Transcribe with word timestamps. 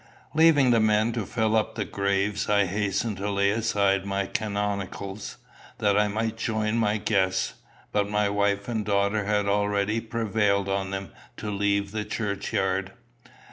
Leaving 0.33 0.71
the 0.71 0.79
men 0.79 1.11
to 1.11 1.27
fill 1.27 1.55
up 1.55 1.75
the 1.75 1.85
graves, 1.85 2.49
I 2.49 2.65
hastened 2.65 3.17
to 3.17 3.29
lay 3.29 3.51
aside 3.51 4.03
my 4.03 4.25
canonicals, 4.25 5.35
that 5.77 5.95
I 5.95 6.07
might 6.07 6.37
join 6.37 6.75
my 6.79 6.97
guests; 6.97 7.53
but 7.91 8.09
my 8.09 8.27
wife 8.27 8.67
and 8.67 8.83
daughter 8.83 9.25
had 9.25 9.45
already 9.45 10.01
prevailed 10.01 10.67
on 10.67 10.89
them 10.89 11.11
to 11.37 11.51
leave 11.51 11.91
the 11.91 12.03
churchyard. 12.03 12.93